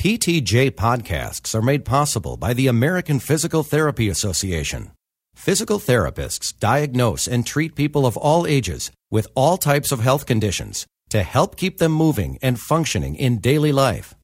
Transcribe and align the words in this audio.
PTJ 0.00 0.70
podcasts 0.70 1.54
are 1.54 1.60
made 1.60 1.84
possible 1.84 2.38
by 2.38 2.54
the 2.54 2.68
American 2.68 3.20
Physical 3.20 3.62
Therapy 3.62 4.08
Association. 4.08 4.92
Physical 5.34 5.78
therapists 5.78 6.58
diagnose 6.58 7.28
and 7.28 7.46
treat 7.46 7.74
people 7.74 8.06
of 8.06 8.16
all 8.16 8.46
ages 8.46 8.90
with 9.10 9.28
all 9.34 9.58
types 9.58 9.92
of 9.92 10.00
health 10.00 10.24
conditions 10.24 10.86
to 11.10 11.22
help 11.22 11.58
keep 11.58 11.76
them 11.76 11.92
moving 11.92 12.38
and 12.40 12.58
functioning 12.58 13.14
in 13.14 13.40
daily 13.40 13.72
life. 13.72 14.14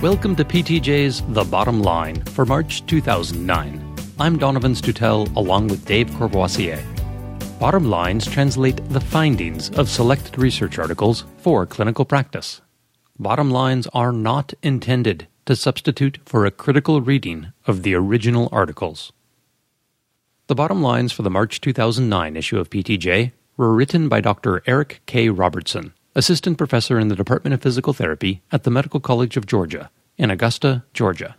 Welcome 0.00 0.34
to 0.36 0.46
PTJ's 0.46 1.20
The 1.28 1.44
Bottom 1.44 1.82
Line 1.82 2.24
for 2.24 2.46
March 2.46 2.86
2009. 2.86 3.96
I'm 4.18 4.38
Donovan 4.38 4.72
Stutel 4.72 5.36
along 5.36 5.68
with 5.68 5.84
Dave 5.84 6.10
Courvoisier. 6.16 6.82
Bottom 7.60 7.88
lines 7.88 8.26
translate 8.26 8.76
the 8.90 9.00
findings 9.00 9.70
of 9.70 9.88
selected 9.88 10.38
research 10.38 10.78
articles 10.78 11.24
for 11.38 11.64
clinical 11.64 12.04
practice. 12.04 12.60
Bottom 13.18 13.50
lines 13.50 13.86
are 13.94 14.10
not 14.10 14.52
intended 14.62 15.28
to 15.46 15.54
substitute 15.54 16.18
for 16.26 16.44
a 16.44 16.50
critical 16.50 17.00
reading 17.00 17.52
of 17.66 17.84
the 17.84 17.94
original 17.94 18.48
articles. 18.50 19.12
The 20.48 20.56
bottom 20.56 20.82
lines 20.82 21.12
for 21.12 21.22
the 21.22 21.30
March 21.30 21.60
2009 21.60 22.36
issue 22.36 22.58
of 22.58 22.70
PTJ 22.70 23.30
were 23.56 23.72
written 23.72 24.08
by 24.08 24.20
Dr. 24.20 24.62
Eric 24.66 25.00
K. 25.06 25.28
Robertson, 25.28 25.94
Assistant 26.16 26.58
Professor 26.58 26.98
in 26.98 27.06
the 27.06 27.16
Department 27.16 27.54
of 27.54 27.62
Physical 27.62 27.92
Therapy 27.92 28.42
at 28.50 28.64
the 28.64 28.70
Medical 28.70 28.98
College 28.98 29.36
of 29.36 29.46
Georgia 29.46 29.90
in 30.18 30.28
Augusta, 30.28 30.84
Georgia. 30.92 31.36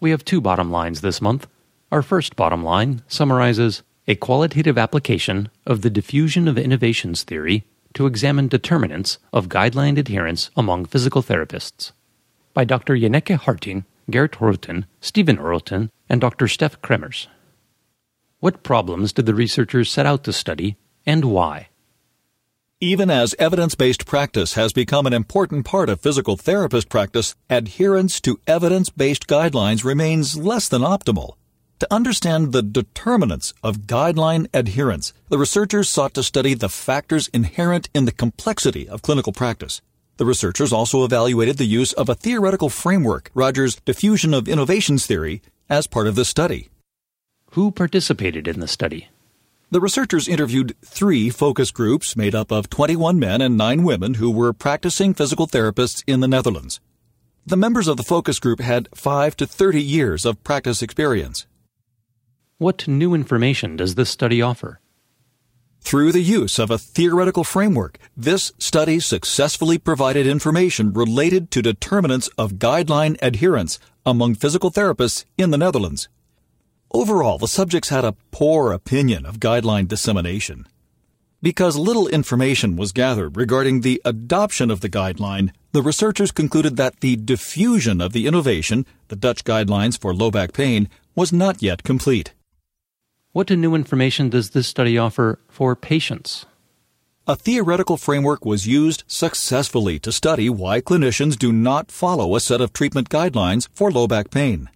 We 0.00 0.10
have 0.10 0.24
two 0.24 0.40
bottom 0.40 0.70
lines 0.70 1.02
this 1.02 1.20
month. 1.20 1.46
Our 1.92 2.02
first 2.02 2.34
bottom 2.34 2.64
line 2.64 3.02
summarizes 3.06 3.82
a 4.06 4.14
qualitative 4.16 4.76
application 4.76 5.48
of 5.64 5.82
the 5.82 5.90
diffusion 5.90 6.48
of 6.48 6.58
innovations 6.58 7.22
theory 7.22 7.64
to 7.94 8.06
examine 8.06 8.48
determinants 8.48 9.18
of 9.32 9.48
guideline 9.48 9.96
adherence 9.96 10.50
among 10.56 10.84
physical 10.86 11.22
therapists. 11.22 11.92
By 12.54 12.64
Dr. 12.64 12.96
Janneke 12.96 13.36
Harting, 13.36 13.84
Gert 14.10 14.32
Horten, 14.32 14.84
Stephen 15.00 15.38
Orleton, 15.38 15.90
and 16.08 16.20
Dr. 16.20 16.48
Steph 16.48 16.80
Kremers. 16.82 17.28
What 18.40 18.64
problems 18.64 19.12
did 19.12 19.26
the 19.26 19.34
researchers 19.34 19.90
set 19.90 20.04
out 20.04 20.24
to 20.24 20.32
study, 20.32 20.76
and 21.06 21.24
why? 21.26 21.68
Even 22.80 23.08
as 23.10 23.36
evidence 23.38 23.76
based 23.76 24.06
practice 24.06 24.54
has 24.54 24.72
become 24.72 25.06
an 25.06 25.12
important 25.12 25.64
part 25.64 25.88
of 25.88 26.00
physical 26.00 26.36
therapist 26.36 26.88
practice, 26.88 27.36
adherence 27.48 28.20
to 28.22 28.40
evidence 28.48 28.90
based 28.90 29.28
guidelines 29.28 29.84
remains 29.84 30.36
less 30.36 30.68
than 30.68 30.82
optimal. 30.82 31.36
To 31.82 31.92
understand 31.92 32.52
the 32.52 32.62
determinants 32.62 33.54
of 33.60 33.88
guideline 33.88 34.46
adherence, 34.54 35.12
the 35.30 35.36
researchers 35.36 35.88
sought 35.88 36.14
to 36.14 36.22
study 36.22 36.54
the 36.54 36.68
factors 36.68 37.26
inherent 37.34 37.88
in 37.92 38.04
the 38.04 38.12
complexity 38.12 38.88
of 38.88 39.02
clinical 39.02 39.32
practice. 39.32 39.82
The 40.16 40.24
researchers 40.24 40.72
also 40.72 41.04
evaluated 41.04 41.56
the 41.56 41.64
use 41.64 41.92
of 41.94 42.08
a 42.08 42.14
theoretical 42.14 42.68
framework, 42.68 43.32
Rogers' 43.34 43.80
diffusion 43.84 44.32
of 44.32 44.46
innovations 44.46 45.06
theory, 45.06 45.42
as 45.68 45.88
part 45.88 46.06
of 46.06 46.14
the 46.14 46.24
study. 46.24 46.68
Who 47.54 47.72
participated 47.72 48.46
in 48.46 48.60
the 48.60 48.68
study? 48.68 49.08
The 49.72 49.80
researchers 49.80 50.28
interviewed 50.28 50.76
three 50.84 51.30
focus 51.30 51.72
groups 51.72 52.14
made 52.14 52.36
up 52.36 52.52
of 52.52 52.70
21 52.70 53.18
men 53.18 53.40
and 53.40 53.58
9 53.58 53.82
women 53.82 54.14
who 54.14 54.30
were 54.30 54.52
practicing 54.52 55.14
physical 55.14 55.48
therapists 55.48 56.04
in 56.06 56.20
the 56.20 56.28
Netherlands. 56.28 56.78
The 57.44 57.56
members 57.56 57.88
of 57.88 57.96
the 57.96 58.04
focus 58.04 58.38
group 58.38 58.60
had 58.60 58.88
5 58.94 59.36
to 59.38 59.48
30 59.48 59.82
years 59.82 60.24
of 60.24 60.44
practice 60.44 60.80
experience. 60.80 61.44
What 62.62 62.86
new 62.86 63.12
information 63.12 63.74
does 63.74 63.96
this 63.96 64.08
study 64.08 64.40
offer? 64.40 64.78
Through 65.80 66.12
the 66.12 66.22
use 66.22 66.60
of 66.60 66.70
a 66.70 66.78
theoretical 66.78 67.42
framework, 67.42 67.98
this 68.16 68.52
study 68.56 69.00
successfully 69.00 69.78
provided 69.78 70.28
information 70.28 70.92
related 70.92 71.50
to 71.50 71.60
determinants 71.60 72.28
of 72.38 72.60
guideline 72.60 73.18
adherence 73.20 73.80
among 74.06 74.36
physical 74.36 74.70
therapists 74.70 75.24
in 75.36 75.50
the 75.50 75.58
Netherlands. 75.58 76.08
Overall, 76.92 77.36
the 77.36 77.48
subjects 77.48 77.88
had 77.88 78.04
a 78.04 78.14
poor 78.30 78.70
opinion 78.70 79.26
of 79.26 79.40
guideline 79.40 79.88
dissemination. 79.88 80.68
Because 81.42 81.76
little 81.76 82.06
information 82.06 82.76
was 82.76 82.92
gathered 82.92 83.36
regarding 83.36 83.80
the 83.80 84.00
adoption 84.04 84.70
of 84.70 84.82
the 84.82 84.88
guideline, 84.88 85.50
the 85.72 85.82
researchers 85.82 86.30
concluded 86.30 86.76
that 86.76 87.00
the 87.00 87.16
diffusion 87.16 88.00
of 88.00 88.12
the 88.12 88.28
innovation, 88.28 88.86
the 89.08 89.16
Dutch 89.16 89.42
guidelines 89.42 90.00
for 90.00 90.14
low 90.14 90.30
back 90.30 90.52
pain, 90.52 90.88
was 91.16 91.32
not 91.32 91.60
yet 91.60 91.82
complete. 91.82 92.34
What 93.34 93.48
new 93.48 93.74
information 93.74 94.28
does 94.28 94.50
this 94.50 94.68
study 94.68 94.98
offer 94.98 95.38
for 95.48 95.74
patients? 95.74 96.44
A 97.26 97.34
theoretical 97.34 97.96
framework 97.96 98.44
was 98.44 98.66
used 98.66 99.04
successfully 99.06 99.98
to 100.00 100.12
study 100.12 100.50
why 100.50 100.82
clinicians 100.82 101.38
do 101.38 101.50
not 101.50 101.90
follow 101.90 102.36
a 102.36 102.40
set 102.40 102.60
of 102.60 102.74
treatment 102.74 103.08
guidelines 103.08 103.68
for 103.72 103.90
low 103.90 104.06
back 104.06 104.30
pain. 104.30 104.68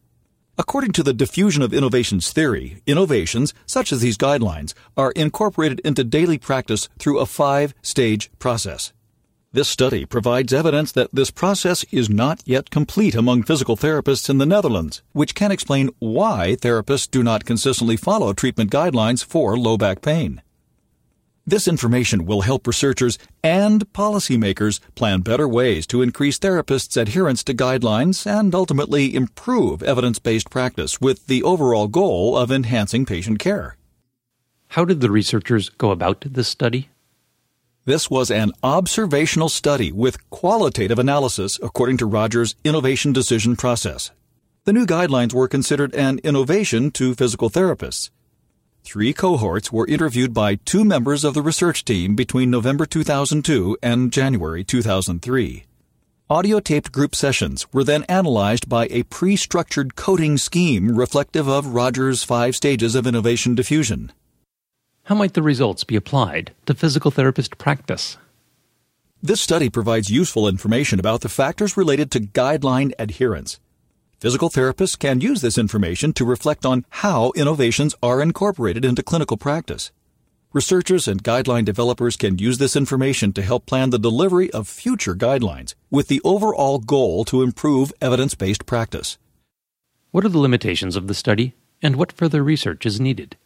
According 0.56 0.92
to 0.92 1.02
the 1.02 1.12
diffusion 1.12 1.62
of 1.62 1.74
innovations 1.74 2.32
theory, 2.32 2.80
innovations, 2.86 3.52
such 3.66 3.92
as 3.92 4.00
these 4.00 4.16
guidelines, 4.16 4.72
are 4.96 5.10
incorporated 5.10 5.80
into 5.80 6.02
daily 6.02 6.38
practice 6.38 6.88
through 6.98 7.18
a 7.18 7.26
five 7.26 7.74
stage 7.82 8.30
process. 8.38 8.94
This 9.56 9.68
study 9.70 10.04
provides 10.04 10.52
evidence 10.52 10.92
that 10.92 11.14
this 11.14 11.30
process 11.30 11.82
is 11.90 12.10
not 12.10 12.42
yet 12.44 12.68
complete 12.68 13.14
among 13.14 13.44
physical 13.44 13.74
therapists 13.74 14.28
in 14.28 14.36
the 14.36 14.44
Netherlands, 14.44 15.00
which 15.12 15.34
can 15.34 15.50
explain 15.50 15.88
why 15.98 16.58
therapists 16.60 17.10
do 17.10 17.22
not 17.22 17.46
consistently 17.46 17.96
follow 17.96 18.34
treatment 18.34 18.70
guidelines 18.70 19.24
for 19.24 19.56
low 19.56 19.78
back 19.78 20.02
pain. 20.02 20.42
This 21.46 21.66
information 21.66 22.26
will 22.26 22.42
help 22.42 22.66
researchers 22.66 23.18
and 23.42 23.90
policymakers 23.94 24.78
plan 24.94 25.22
better 25.22 25.48
ways 25.48 25.86
to 25.86 26.02
increase 26.02 26.38
therapists' 26.38 27.00
adherence 27.00 27.42
to 27.44 27.54
guidelines 27.54 28.26
and 28.26 28.54
ultimately 28.54 29.14
improve 29.14 29.82
evidence 29.82 30.18
based 30.18 30.50
practice 30.50 31.00
with 31.00 31.28
the 31.28 31.42
overall 31.42 31.88
goal 31.88 32.36
of 32.36 32.52
enhancing 32.52 33.06
patient 33.06 33.38
care. 33.38 33.78
How 34.68 34.84
did 34.84 35.00
the 35.00 35.10
researchers 35.10 35.70
go 35.70 35.92
about 35.92 36.26
this 36.28 36.48
study? 36.48 36.90
This 37.86 38.10
was 38.10 38.32
an 38.32 38.50
observational 38.64 39.48
study 39.48 39.92
with 39.92 40.28
qualitative 40.28 40.98
analysis 40.98 41.56
according 41.62 41.98
to 41.98 42.06
Rogers' 42.06 42.56
innovation 42.64 43.12
decision 43.12 43.54
process. 43.54 44.10
The 44.64 44.72
new 44.72 44.86
guidelines 44.86 45.32
were 45.32 45.46
considered 45.46 45.94
an 45.94 46.18
innovation 46.24 46.90
to 46.90 47.14
physical 47.14 47.48
therapists. 47.48 48.10
Three 48.82 49.12
cohorts 49.12 49.70
were 49.70 49.86
interviewed 49.86 50.34
by 50.34 50.56
two 50.56 50.84
members 50.84 51.22
of 51.22 51.34
the 51.34 51.42
research 51.42 51.84
team 51.84 52.16
between 52.16 52.50
November 52.50 52.86
2002 52.86 53.78
and 53.80 54.12
January 54.12 54.64
2003. 54.64 55.66
Audio 56.28 56.58
taped 56.58 56.90
group 56.90 57.14
sessions 57.14 57.72
were 57.72 57.84
then 57.84 58.02
analyzed 58.08 58.68
by 58.68 58.88
a 58.90 59.04
pre 59.04 59.36
structured 59.36 59.94
coding 59.94 60.38
scheme 60.38 60.96
reflective 60.96 61.46
of 61.46 61.68
Rogers' 61.68 62.24
five 62.24 62.56
stages 62.56 62.96
of 62.96 63.06
innovation 63.06 63.54
diffusion. 63.54 64.10
How 65.06 65.14
might 65.14 65.34
the 65.34 65.42
results 65.42 65.84
be 65.84 65.94
applied 65.94 66.52
to 66.66 66.74
physical 66.74 67.12
therapist 67.12 67.58
practice? 67.58 68.16
This 69.22 69.40
study 69.40 69.70
provides 69.70 70.10
useful 70.10 70.48
information 70.48 70.98
about 70.98 71.20
the 71.20 71.28
factors 71.28 71.76
related 71.76 72.10
to 72.10 72.26
guideline 72.26 72.92
adherence. 72.98 73.60
Physical 74.18 74.50
therapists 74.50 74.98
can 74.98 75.20
use 75.20 75.42
this 75.42 75.58
information 75.58 76.12
to 76.14 76.24
reflect 76.24 76.66
on 76.66 76.84
how 76.90 77.30
innovations 77.36 77.94
are 78.02 78.20
incorporated 78.20 78.84
into 78.84 79.04
clinical 79.04 79.36
practice. 79.36 79.92
Researchers 80.52 81.06
and 81.06 81.22
guideline 81.22 81.64
developers 81.64 82.16
can 82.16 82.38
use 82.38 82.58
this 82.58 82.74
information 82.74 83.32
to 83.34 83.42
help 83.42 83.64
plan 83.64 83.90
the 83.90 84.00
delivery 84.00 84.50
of 84.50 84.66
future 84.66 85.14
guidelines 85.14 85.76
with 85.88 86.08
the 86.08 86.20
overall 86.24 86.80
goal 86.80 87.24
to 87.26 87.42
improve 87.42 87.92
evidence 88.00 88.34
based 88.34 88.66
practice. 88.66 89.18
What 90.10 90.24
are 90.24 90.30
the 90.30 90.40
limitations 90.40 90.96
of 90.96 91.06
the 91.06 91.14
study, 91.14 91.54
and 91.80 91.94
what 91.94 92.10
further 92.10 92.42
research 92.42 92.84
is 92.84 92.98
needed? 92.98 93.36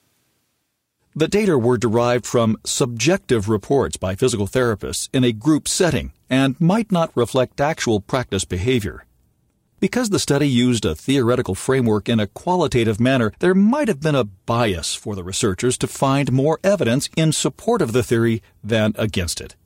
The 1.16 1.26
data 1.26 1.59
were 1.59 1.76
derived 1.76 2.25
from 2.25 2.56
subjective 2.65 3.48
reports 3.48 3.97
by 3.97 4.15
physical 4.15 4.47
therapists 4.47 5.09
in 5.12 5.25
a 5.25 5.32
group 5.32 5.66
setting 5.66 6.12
and 6.29 6.61
might 6.61 6.93
not 6.93 7.11
reflect 7.17 7.61
actual 7.61 8.00
practice 8.00 8.44
behavior. 8.44 9.05
Because 9.81 10.11
the 10.11 10.20
study 10.20 10.49
used 10.49 10.84
a 10.84 10.94
theoretical 10.94 11.56
framework 11.56 12.08
in 12.08 12.20
a 12.20 12.29
qualitative 12.29 13.00
manner, 13.00 13.32
there 13.40 13.56
might 13.56 13.88
have 13.88 14.00
been 14.00 14.14
a 14.14 14.25
bias 14.25 14.94
for 14.94 15.17
the 15.17 15.25
researchers 15.25 15.76
to 15.79 15.88
find 15.88 16.31
more 16.31 16.61
evidence 16.62 17.08
in 17.17 17.32
support 17.32 17.82
of 17.82 17.93
the 17.93 18.05
theory 18.05 18.40
than 18.62 18.93
against 18.96 19.40
it. 19.40 19.56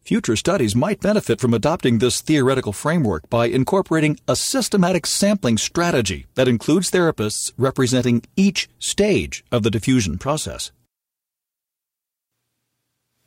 Future 0.00 0.36
studies 0.36 0.74
might 0.74 1.00
benefit 1.00 1.38
from 1.38 1.52
adopting 1.52 1.98
this 1.98 2.22
theoretical 2.22 2.72
framework 2.72 3.28
by 3.28 3.44
incorporating 3.44 4.18
a 4.26 4.34
systematic 4.34 5.04
sampling 5.04 5.58
strategy 5.58 6.24
that 6.34 6.48
includes 6.48 6.90
therapists 6.90 7.52
representing 7.58 8.22
each 8.36 8.70
stage 8.78 9.44
of 9.52 9.64
the 9.64 9.70
diffusion 9.70 10.16
process. 10.16 10.72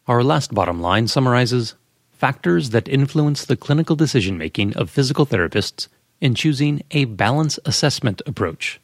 Our 0.07 0.23
last 0.23 0.53
bottom 0.53 0.81
line 0.81 1.07
summarizes 1.07 1.75
factors 2.11 2.71
that 2.71 2.87
influence 2.87 3.45
the 3.45 3.55
clinical 3.55 3.95
decision 3.95 4.37
making 4.37 4.75
of 4.75 4.89
physical 4.89 5.27
therapists 5.27 5.87
in 6.19 6.33
choosing 6.33 6.81
a 6.91 7.05
balance 7.05 7.59
assessment 7.65 8.21
approach 8.25 8.81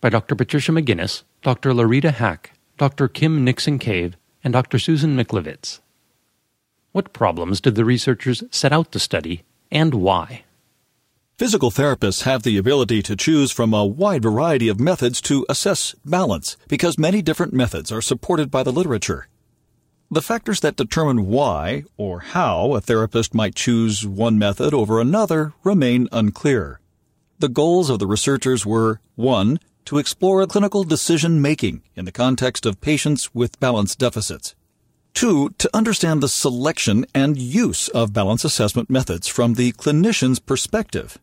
by 0.00 0.10
Dr. 0.10 0.36
Patricia 0.36 0.72
McGinnis, 0.72 1.24
Dr. 1.42 1.72
Laurita 1.72 2.12
Hack, 2.14 2.52
Dr. 2.78 3.08
Kim 3.08 3.44
Nixon 3.44 3.78
Cave, 3.78 4.16
and 4.44 4.52
Dr. 4.52 4.78
Susan 4.78 5.16
Michlovitz. 5.16 5.80
What 6.92 7.12
problems 7.12 7.60
did 7.60 7.74
the 7.74 7.84
researchers 7.84 8.44
set 8.50 8.72
out 8.72 8.92
to 8.92 8.98
study, 8.98 9.42
and 9.70 9.94
why? 9.94 10.44
Physical 11.36 11.70
therapists 11.70 12.22
have 12.22 12.42
the 12.42 12.58
ability 12.58 13.02
to 13.02 13.16
choose 13.16 13.50
from 13.50 13.74
a 13.74 13.86
wide 13.86 14.22
variety 14.22 14.68
of 14.68 14.78
methods 14.78 15.20
to 15.22 15.46
assess 15.48 15.94
balance 16.04 16.56
because 16.68 16.98
many 16.98 17.22
different 17.22 17.52
methods 17.52 17.90
are 17.90 18.02
supported 18.02 18.50
by 18.50 18.62
the 18.62 18.72
literature. 18.72 19.26
The 20.12 20.22
factors 20.22 20.58
that 20.60 20.74
determine 20.74 21.28
why 21.28 21.84
or 21.96 22.18
how 22.18 22.74
a 22.74 22.80
therapist 22.80 23.32
might 23.32 23.54
choose 23.54 24.04
one 24.04 24.40
method 24.40 24.74
over 24.74 25.00
another 25.00 25.52
remain 25.62 26.08
unclear. 26.10 26.80
The 27.38 27.48
goals 27.48 27.88
of 27.88 28.00
the 28.00 28.08
researchers 28.08 28.66
were 28.66 29.00
1. 29.14 29.60
To 29.84 29.98
explore 29.98 30.44
clinical 30.48 30.82
decision 30.82 31.40
making 31.40 31.82
in 31.94 32.06
the 32.06 32.12
context 32.12 32.66
of 32.66 32.80
patients 32.80 33.32
with 33.36 33.60
balance 33.60 33.94
deficits. 33.94 34.56
Two, 35.14 35.50
to 35.58 35.70
understand 35.72 36.24
the 36.24 36.28
selection 36.28 37.06
and 37.14 37.38
use 37.38 37.88
of 37.90 38.12
balance 38.12 38.44
assessment 38.44 38.90
methods 38.90 39.28
from 39.28 39.54
the 39.54 39.70
clinician's 39.72 40.40
perspective. 40.40 41.18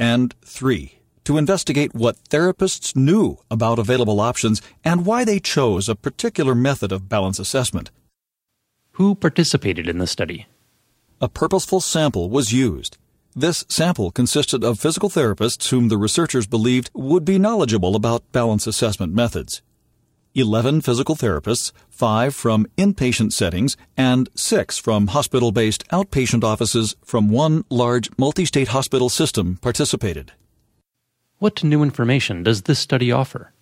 And 0.00 0.34
three, 0.44 0.98
to 1.22 1.38
investigate 1.38 1.94
what 1.94 2.22
therapists 2.24 2.96
knew 2.96 3.38
about 3.48 3.78
available 3.78 4.18
options 4.18 4.60
and 4.84 5.06
why 5.06 5.24
they 5.24 5.38
chose 5.38 5.88
a 5.88 5.94
particular 5.94 6.56
method 6.56 6.90
of 6.90 7.08
balance 7.08 7.38
assessment. 7.38 7.92
Who 8.94 9.16
participated 9.16 9.88
in 9.88 9.98
the 9.98 10.06
study? 10.06 10.46
A 11.20 11.28
purposeful 11.28 11.80
sample 11.80 12.30
was 12.30 12.52
used. 12.52 12.96
This 13.34 13.64
sample 13.68 14.12
consisted 14.12 14.62
of 14.62 14.78
physical 14.78 15.10
therapists 15.10 15.68
whom 15.70 15.88
the 15.88 15.96
researchers 15.96 16.46
believed 16.46 16.92
would 16.94 17.24
be 17.24 17.36
knowledgeable 17.36 17.96
about 17.96 18.30
balance 18.30 18.68
assessment 18.68 19.12
methods. 19.12 19.62
11 20.36 20.80
physical 20.80 21.16
therapists, 21.16 21.72
5 21.88 22.36
from 22.36 22.66
inpatient 22.78 23.32
settings, 23.32 23.76
and 23.96 24.28
6 24.36 24.78
from 24.78 25.08
hospital 25.08 25.50
based 25.50 25.84
outpatient 25.88 26.44
offices 26.44 26.94
from 27.04 27.30
one 27.30 27.64
large 27.70 28.10
multi 28.16 28.44
state 28.44 28.68
hospital 28.68 29.08
system 29.08 29.58
participated. 29.60 30.30
What 31.38 31.64
new 31.64 31.82
information 31.82 32.44
does 32.44 32.62
this 32.62 32.78
study 32.78 33.10
offer? 33.10 33.53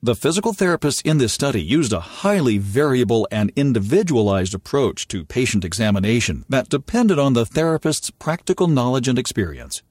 The 0.00 0.14
physical 0.14 0.54
therapists 0.54 1.04
in 1.04 1.18
this 1.18 1.32
study 1.32 1.60
used 1.60 1.92
a 1.92 1.98
highly 1.98 2.56
variable 2.56 3.26
and 3.32 3.50
individualized 3.56 4.54
approach 4.54 5.08
to 5.08 5.24
patient 5.24 5.64
examination 5.64 6.44
that 6.48 6.68
depended 6.68 7.18
on 7.18 7.32
the 7.32 7.44
therapist's 7.44 8.10
practical 8.10 8.68
knowledge 8.68 9.08
and 9.08 9.18
experience. 9.18 9.82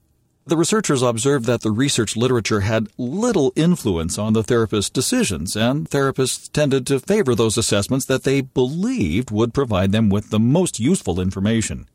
The 0.45 0.55
researchers 0.55 1.01
observed 1.01 1.43
that 1.47 1.59
the 1.59 1.71
research 1.71 2.15
literature 2.15 2.61
had 2.61 2.87
little 2.97 3.51
influence 3.57 4.17
on 4.17 4.31
the 4.31 4.43
therapist's 4.43 4.89
decisions, 4.89 5.57
and 5.57 5.89
therapists 5.89 6.49
tended 6.49 6.87
to 6.87 7.01
favor 7.01 7.35
those 7.35 7.57
assessments 7.57 8.05
that 8.05 8.23
they 8.23 8.39
believed 8.39 9.29
would 9.29 9.53
provide 9.53 9.91
them 9.91 10.07
with 10.07 10.29
the 10.29 10.39
most 10.39 10.79
useful 10.79 11.19
information. 11.19 11.85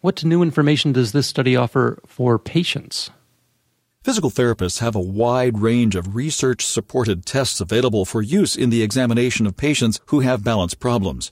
What 0.00 0.24
new 0.24 0.42
information 0.42 0.92
does 0.92 1.10
this 1.10 1.26
study 1.26 1.56
offer 1.56 1.98
for 2.06 2.38
patients? 2.38 3.10
Physical 4.02 4.32
therapists 4.32 4.80
have 4.80 4.96
a 4.96 5.00
wide 5.00 5.60
range 5.60 5.94
of 5.94 6.16
research 6.16 6.66
supported 6.66 7.24
tests 7.24 7.60
available 7.60 8.04
for 8.04 8.20
use 8.20 8.56
in 8.56 8.70
the 8.70 8.82
examination 8.82 9.46
of 9.46 9.56
patients 9.56 10.00
who 10.06 10.20
have 10.20 10.42
balance 10.42 10.74
problems. 10.74 11.30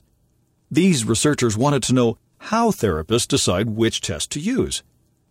These 0.69 1.03
researchers 1.03 1.57
wanted 1.57 1.83
to 1.83 1.93
know 1.93 2.17
how 2.37 2.71
therapists 2.71 3.27
decide 3.27 3.71
which 3.71 3.99
test 3.99 4.31
to 4.31 4.39
use. 4.39 4.83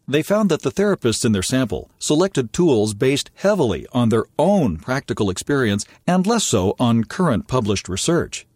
They 0.06 0.22
found 0.22 0.50
that 0.50 0.60
the 0.60 0.70
therapists 0.70 1.24
in 1.24 1.32
their 1.32 1.42
sample 1.42 1.90
selected 1.98 2.52
tools 2.52 2.92
based 2.92 3.30
heavily 3.36 3.86
on 3.90 4.10
their 4.10 4.26
own 4.38 4.76
practical 4.76 5.30
experience 5.30 5.86
and 6.06 6.26
less 6.26 6.44
so 6.44 6.76
on 6.78 7.04
current 7.04 7.48
published 7.48 7.88
research. 7.88 8.46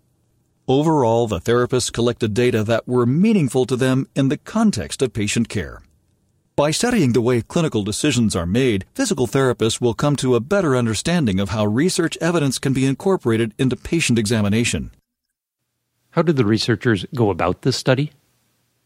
Overall, 0.69 1.27
the 1.27 1.41
therapists 1.41 1.91
collected 1.91 2.35
data 2.35 2.63
that 2.65 2.87
were 2.87 3.07
meaningful 3.07 3.65
to 3.65 3.77
them 3.77 4.07
in 4.15 4.29
the 4.29 4.37
context 4.37 5.01
of 5.01 5.15
patient 5.15 5.49
care. 5.49 5.81
By 6.57 6.71
studying 6.71 7.15
the 7.15 7.21
way 7.21 7.43
clinical 7.43 7.83
decisions 7.83 8.37
are 8.37 8.47
made, 8.47 8.85
physical 8.95 9.27
therapists 9.27 9.81
will 9.81 9.93
come 9.93 10.15
to 10.17 10.37
a 10.37 10.41
better 10.41 10.77
understanding 10.77 11.41
of 11.41 11.49
how 11.49 11.67
research 11.67 12.17
evidence 12.21 12.61
can 12.61 12.73
be 12.73 12.87
incorporated 12.87 13.53
into 13.59 13.75
patient 13.75 14.21
examination. 14.21 14.93
How 16.11 16.23
did 16.23 16.37
the 16.37 16.45
researchers 16.45 17.07
go 17.13 17.31
about 17.31 17.63
this 17.63 17.77
study? 17.77 18.13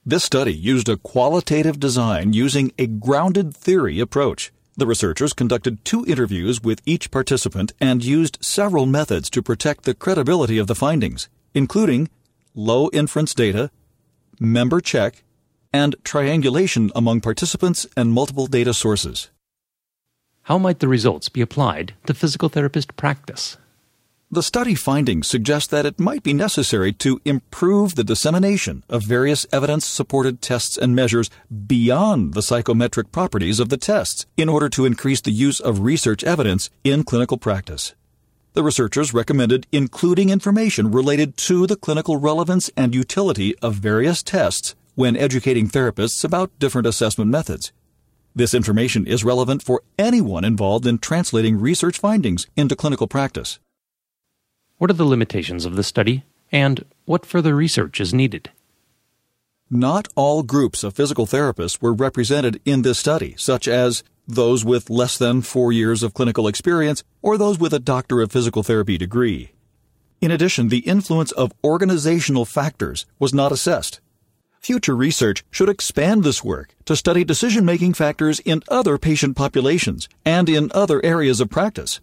This 0.07 0.25
study 0.25 0.55
used 0.55 0.89
a 0.89 0.97
qualitative 0.97 1.79
design 1.79 2.33
using 2.33 2.73
a 2.79 2.87
grounded 2.87 3.55
theory 3.55 4.01
approach. 4.01 4.51
The 4.79 4.87
researchers 4.87 5.35
conducted 5.35 5.85
two 5.85 6.07
interviews 6.07 6.63
with 6.63 6.81
each 6.87 7.11
participant 7.11 7.75
and 7.79 8.03
used 8.03 8.39
several 8.41 8.87
methods 8.87 9.29
to 9.29 9.43
protect 9.43 9.85
the 9.85 9.93
credibility 9.93 10.57
of 10.57 10.69
the 10.69 10.75
findings, 10.75 11.29
including 11.53 12.09
low 12.55 12.89
inference 12.95 13.35
data, 13.35 13.71
member 14.41 14.81
check, 14.81 15.23
and 15.73 15.97
triangulation 16.05 16.91
among 16.95 17.21
participants 17.21 17.87
and 17.97 18.13
multiple 18.13 18.47
data 18.47 18.75
sources. 18.75 19.31
How 20.43 20.59
might 20.59 20.79
the 20.79 20.89
results 20.89 21.29
be 21.29 21.43
applied 21.43 21.95
to 22.07 22.15
physical 22.15 22.49
therapist 22.49 22.97
practice? 22.97 23.59
The 24.31 24.43
study 24.43 24.75
findings 24.75 25.27
suggest 25.27 25.71
that 25.71 25.87
it 25.87 25.99
might 25.99 26.23
be 26.23 26.35
necessary 26.35 26.93
to 26.95 27.19
improve 27.25 27.95
the 27.95 28.05
dissemination 28.05 28.85
of 28.87 29.03
various 29.03 29.47
evidence 29.53 29.87
supported 29.87 30.43
tests 30.43 30.77
and 30.77 30.95
measures 30.95 31.31
beyond 31.67 32.35
the 32.35 32.43
psychometric 32.43 33.11
properties 33.11 33.59
of 33.59 33.71
the 33.71 33.79
tests 33.79 34.27
in 34.37 34.51
order 34.51 34.69
to 34.69 34.85
increase 34.85 35.23
the 35.23 35.31
use 35.31 35.61
of 35.61 35.81
research 35.81 36.23
evidence 36.25 36.69
in 36.85 37.05
clinical 37.05 37.39
practice. 37.39 37.95
The 38.53 38.63
researchers 38.63 39.15
recommended 39.15 39.67
including 39.73 40.29
information 40.29 40.91
related 40.91 41.39
to 41.49 41.67
the 41.67 41.77
clinical 41.77 42.19
relevance 42.19 42.71
and 42.77 42.95
utility 42.95 43.57
of 43.61 43.77
various 43.77 44.23
tests 44.23 44.75
when 44.99 45.17
educating 45.17 45.69
therapists 45.69 46.25
about 46.25 46.51
different 46.59 46.85
assessment 46.85 47.31
methods. 47.31 47.71
This 48.35 48.53
information 48.53 49.07
is 49.07 49.23
relevant 49.23 49.63
for 49.63 49.85
anyone 49.97 50.45
involved 50.45 50.89
in 50.89 50.99
translating 50.99 51.61
research 51.61 52.01
findings 52.01 52.49
into 52.57 52.75
clinical 52.75 53.07
practice. 53.07 53.61
What 54.79 54.91
are 54.91 54.95
the 54.95 55.05
limitations 55.05 55.65
of 55.65 55.77
the 55.77 55.85
study, 55.85 56.25
and 56.51 56.85
what 57.05 57.25
further 57.25 57.55
research 57.55 58.01
is 58.01 58.13
needed? 58.13 58.51
Not 59.71 60.09
all 60.17 60.43
groups 60.43 60.83
of 60.83 60.95
physical 60.95 61.27
therapists 61.27 61.81
were 61.81 61.95
represented 61.95 62.61
in 62.65 62.83
this 62.83 62.99
study, 62.99 63.37
such 63.39 63.69
as 63.69 64.03
those 64.27 64.65
with 64.65 64.91
less 64.91 65.17
than 65.17 65.43
four 65.43 65.73
years 65.73 66.03
of 66.03 66.13
clinical 66.13 66.49
experience 66.49 67.05
or 67.23 67.39
those 67.39 67.61
with 67.61 67.73
a 67.73 67.79
Doctor 67.79 68.21
of 68.21 68.33
Physical 68.33 68.65
Therapy 68.65 68.99
degree. 68.99 69.53
In 70.21 70.33
addition, 70.33 70.71
the 70.71 70.79
influence 70.79 71.31
of 71.31 71.53
organizational 71.63 72.45
factors 72.45 73.07
was 73.21 73.33
not 73.33 73.53
assessed. 73.53 74.01
Future 74.61 74.97
research 74.97 75.45
should 75.51 75.69
expand 75.69 76.25
this 76.25 76.43
work 76.45 76.75
to 76.85 76.97
study 76.97 77.25
decision 77.25 77.65
making 77.65 77.95
factors 77.95 78.41
in 78.41 78.63
other 78.69 78.99
patient 78.99 79.37
populations 79.37 80.09
and 80.25 80.49
in 80.49 80.71
other 80.75 81.01
areas 81.05 81.41
of 81.41 81.49
practice. 81.49 82.01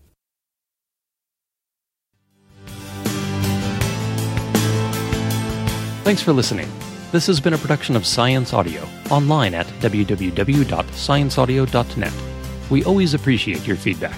Thanks 6.04 6.22
for 6.22 6.32
listening. 6.34 6.70
This 7.12 7.28
has 7.28 7.40
been 7.40 7.54
a 7.54 7.58
production 7.58 7.96
of 7.96 8.06
Science 8.06 8.52
Audio, 8.54 8.86
online 9.10 9.56
at 9.56 9.66
www.scienceaudio.net. 9.80 12.14
We 12.70 12.84
always 12.84 13.14
appreciate 13.14 13.66
your 13.66 13.78
feedback. 13.78 14.18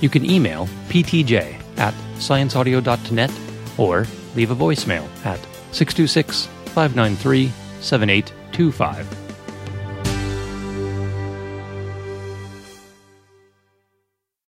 You 0.00 0.08
can 0.08 0.24
email 0.24 0.68
ptj 0.88 1.78
at 1.78 1.94
scienceaudio.net 2.16 3.32
or 3.76 4.06
leave 4.36 4.50
a 4.50 4.56
voicemail 4.56 5.06
at 5.24 5.40
626 5.72 6.46
593 6.74 7.52
7825. 7.80 9.27